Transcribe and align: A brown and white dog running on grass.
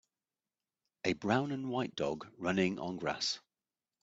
A 1.05 1.13
brown 1.13 1.51
and 1.51 1.69
white 1.69 1.95
dog 1.95 2.27
running 2.39 2.79
on 2.79 2.97
grass. 2.97 3.37